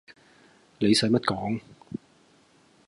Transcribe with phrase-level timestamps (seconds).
[0.79, 1.61] 你洗乜講